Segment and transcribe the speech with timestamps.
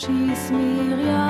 [0.00, 1.29] oči smíriane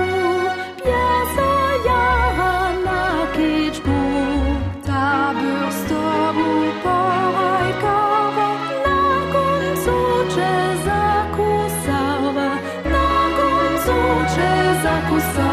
[14.91, 15.50] acusações.